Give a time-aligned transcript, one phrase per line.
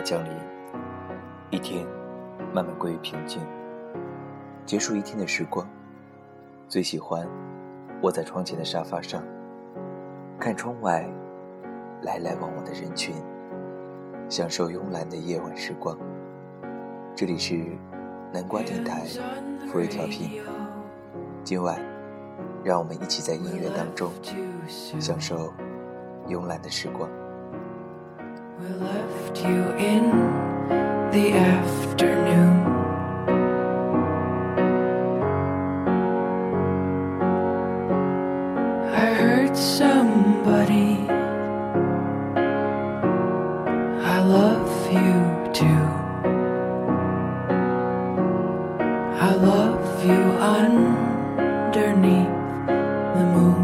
[0.00, 0.32] 来降临，
[1.50, 1.86] 一天
[2.54, 3.42] 慢慢归于平静，
[4.64, 5.68] 结束一天的时光。
[6.68, 7.28] 最喜欢
[8.00, 9.22] 窝在窗前的沙发上，
[10.38, 11.06] 看窗外
[12.00, 13.14] 来来往往的人群，
[14.30, 15.94] 享受慵懒的夜晚时光。
[17.14, 17.62] 这里是
[18.32, 19.02] 南瓜电台
[19.66, 20.42] 福瑞调频，
[21.44, 21.78] 今晚
[22.64, 24.10] 让我们一起在音乐当中
[24.66, 25.52] 享受
[26.26, 27.06] 慵懒的时光。
[28.60, 30.10] We left you in
[31.12, 32.66] the afternoon.
[38.92, 41.08] I heard somebody.
[44.04, 45.84] I love you too.
[49.28, 50.22] I love you
[50.58, 52.34] underneath
[53.14, 53.60] the moon.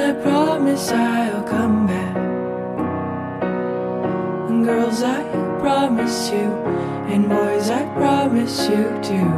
[0.00, 2.16] And I promise I'll come back.
[4.48, 5.22] And girls, I
[5.60, 6.48] promise you,
[7.12, 9.30] and boys, I promise you too.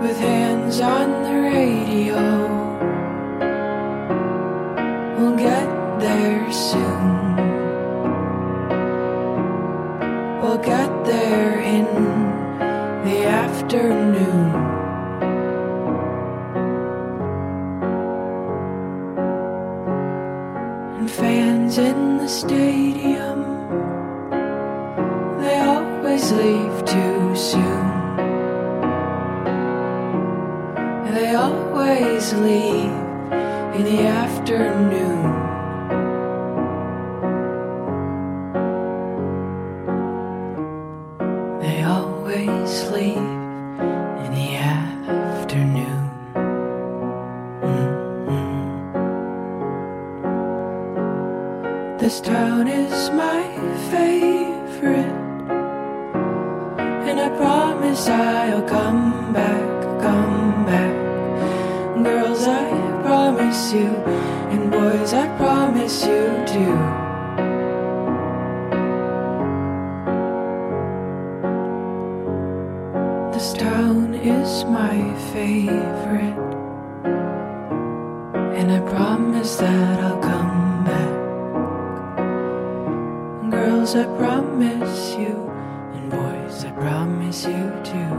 [0.00, 2.22] with hands on the radio.
[5.18, 5.68] We'll get
[6.00, 7.36] there soon.
[10.40, 12.09] We'll get there in
[13.50, 14.54] afternoon.
[20.98, 23.40] And fans in the stadium,
[25.40, 27.86] they always leave too soon.
[31.14, 32.94] They always leave
[33.76, 35.49] in the afternoon.
[52.00, 53.42] This town is my
[53.90, 55.12] favorite.
[57.08, 60.94] And I promise I'll come back, come back.
[62.02, 63.90] Girls, I promise you,
[64.48, 66.76] and boys, I promise you too.
[73.34, 74.96] This town is my
[75.34, 76.38] favorite,
[78.56, 80.29] and I promise that I'll come
[83.90, 85.50] Girls, I promise you,
[85.94, 88.16] and boys, I promise you too.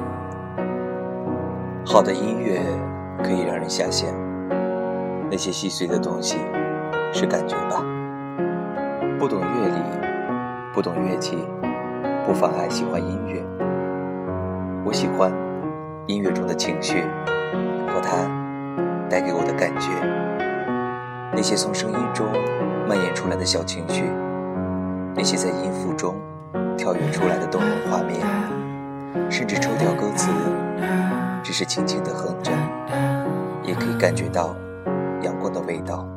[1.86, 2.62] 好的音乐
[3.24, 4.14] 可以让人下线，
[5.30, 6.40] 那些细碎的东西
[7.14, 7.84] 是感觉吧。
[9.18, 9.82] 不懂乐理，
[10.74, 11.38] 不懂乐器，
[12.26, 13.42] 不妨碍喜欢音乐。
[14.84, 15.32] 我喜欢
[16.08, 17.04] 音乐中的情绪
[17.88, 18.18] 和它
[19.10, 19.90] 带给我的感觉，
[21.32, 22.28] 那些从声音中
[22.90, 24.04] 蔓延出来的小情绪，
[25.16, 26.16] 那些在音符中
[26.78, 28.20] 跳跃出来的动人画面，
[29.32, 30.32] 甚至抽掉歌词。
[31.44, 32.52] 只是轻轻地哼着，
[33.64, 34.56] 也可以感觉到
[35.22, 36.08] 阳光的味道。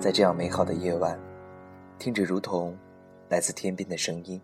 [0.00, 1.18] 在这样美好的夜晚，
[1.98, 2.76] 听着如同
[3.28, 4.40] 来自天边的声音，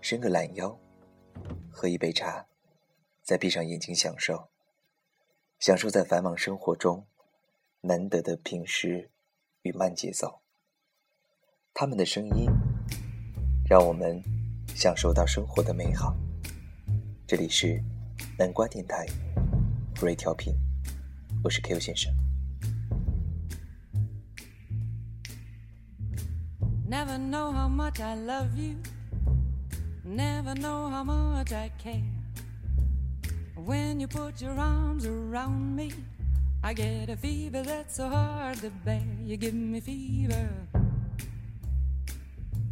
[0.00, 0.76] 伸个懒腰，
[1.70, 2.44] 喝一杯茶，
[3.22, 4.48] 再闭上眼睛享受，
[5.58, 7.06] 享受在繁忙生活中
[7.80, 9.08] 难得的平实
[9.62, 10.40] 与慢节奏。
[11.74, 12.50] 他们的声音，
[13.68, 14.22] 让我们
[14.74, 16.16] 享受到生活的美好。
[17.26, 17.82] 这里是。
[18.38, 19.06] 南瓜电台，
[19.94, 20.54] 福瑞调频，
[21.44, 22.12] 我是 Q 先生。
[26.88, 28.76] Never know how much I love you.
[30.04, 32.02] Never know how much I care.
[33.54, 35.92] When you put your arms around me,
[36.62, 39.02] I get a fever that's so hard to bear.
[39.24, 40.48] You give me fever.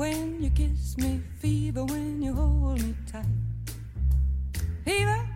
[0.00, 3.26] When you kiss me, fever when you hold me tight.
[4.82, 5.28] Fever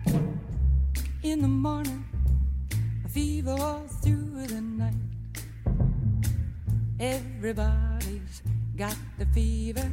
[1.21, 2.03] in the morning,
[3.09, 4.95] fever all through the night.
[6.99, 8.41] Everybody's
[8.75, 9.87] got the fever,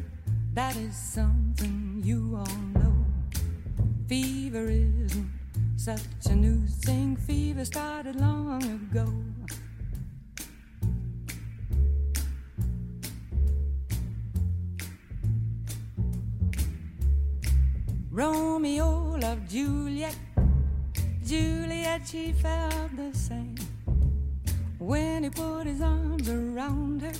[0.54, 3.04] that is something you all know.
[4.08, 5.30] Fever isn't
[5.76, 9.06] such a new thing, fever started long ago.
[19.52, 20.16] Juliet.
[21.22, 23.54] Juliet, she felt the same.
[24.78, 27.12] When he put his arms around her,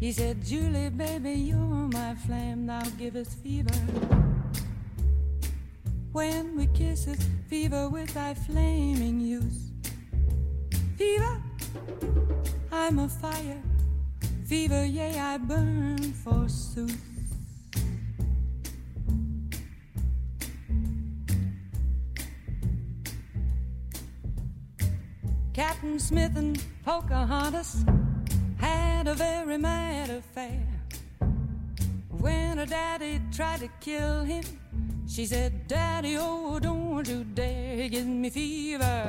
[0.00, 1.58] he said, Julie, baby, you're
[1.92, 3.78] my flame, now give us fever.
[6.12, 9.70] When we kiss it, fever with thy flaming youth.
[10.96, 11.42] Fever,
[12.72, 13.62] I'm a fire.
[14.46, 17.17] Fever, yea, I burn forsooth.
[25.78, 27.84] Captain Smith and Pocahontas
[28.56, 30.66] had a very mad affair.
[32.08, 34.42] When her daddy tried to kill him,
[35.06, 39.06] she said, Daddy, oh, don't you dare give me fever.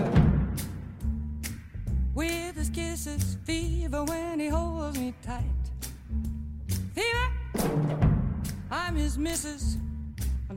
[2.13, 5.65] With his kisses, fever when he holds me tight.
[6.93, 7.97] Fever,
[8.69, 9.77] I'm his missus.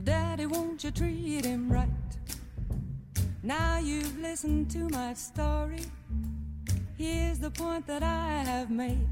[0.03, 1.89] Daddy, won't you treat him right?
[3.41, 5.81] Now you've listened to my story.
[7.03, 9.09] Here's the point that I have made.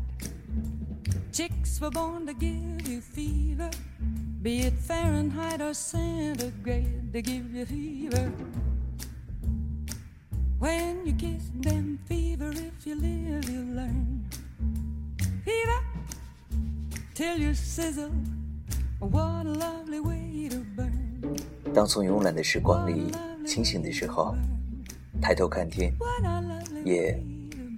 [1.33, 3.69] Chicks were born to give you fever,
[4.41, 8.31] be it Fahrenheit or centigrade, they give you fever.
[10.57, 14.23] When you kiss them, fever, if you live, you learn.
[15.43, 15.81] Fever,
[17.13, 18.15] till you sizzle.
[18.99, 21.35] What a lovely way to burn.
[21.73, 23.11] 当从慵懒的时光里
[23.45, 24.33] 清醒的时候，
[25.21, 25.93] 抬头看天，
[26.85, 27.21] 夜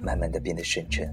[0.04, 1.08] 慢慢的变得深沉，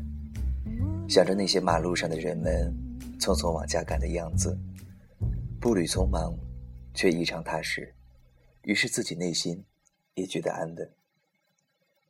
[1.08, 2.74] 想着那些马路上的人们
[3.20, 4.58] 匆匆往家赶的样子，
[5.60, 6.36] 步履匆忙，
[6.92, 7.94] 却异常踏实，
[8.62, 9.64] 于是自己内心
[10.14, 10.90] 也觉得安稳。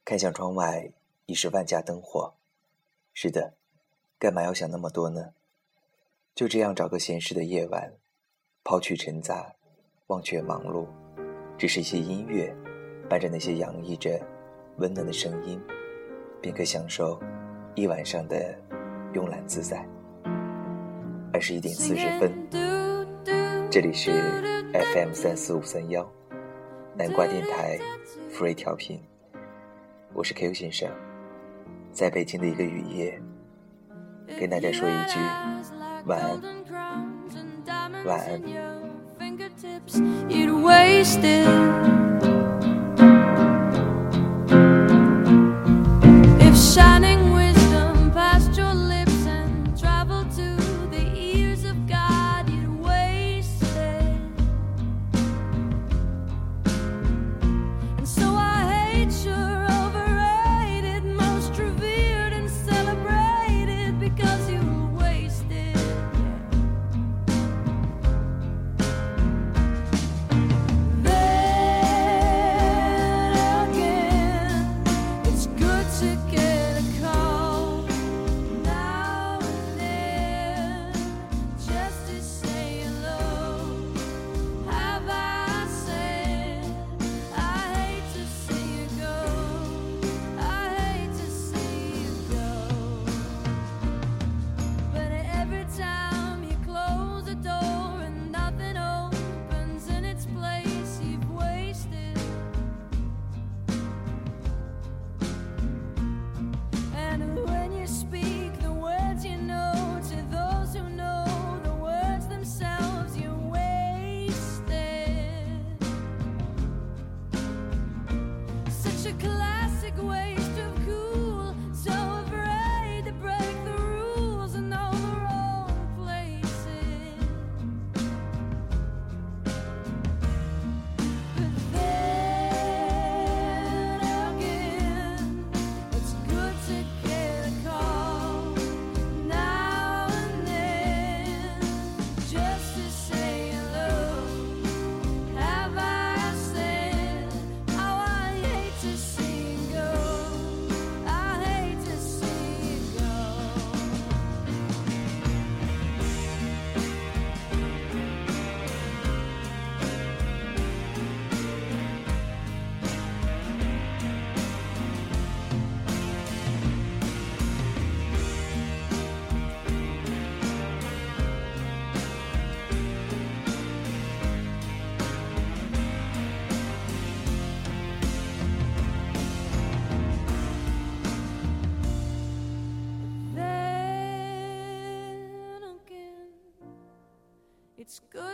[0.06, 0.91] 看向窗外，
[1.27, 2.32] 已是万家灯火。
[3.12, 3.53] 是的，
[4.19, 5.35] 干嘛要想那么多呢？
[6.35, 7.93] 就这样找个闲适的夜晚，
[8.65, 9.55] 抛去尘杂，
[10.06, 10.87] 忘却忙碌。
[11.59, 12.56] 只是一些音乐，
[13.11, 14.19] 伴着那些洋溢着
[14.79, 15.61] 温暖的声音，
[16.40, 17.20] 便可享受
[17.75, 18.54] 一晚上的
[19.12, 19.87] 慵懒自在。
[21.32, 22.32] 二十一点四十分，
[23.70, 24.10] 这里是
[24.72, 26.04] FM 三四五三幺
[26.96, 27.78] 南瓜电台
[28.32, 29.00] Free 调频，
[30.12, 30.90] 我是 Q 先生，
[31.92, 33.20] 在北京的一个雨夜，
[34.38, 35.19] 跟大家说一句
[36.06, 36.40] 晚安，
[38.04, 38.40] 晚安。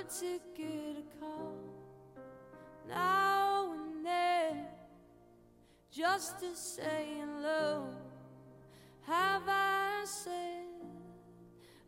[0.08, 0.66] To get
[0.98, 1.58] a call
[2.88, 4.64] now and then
[5.90, 7.88] just to say hello.
[9.02, 10.64] Have I said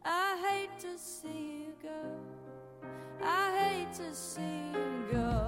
[0.05, 2.89] I hate to see you go?
[3.23, 4.43] I hate to see
[4.75, 5.48] you go.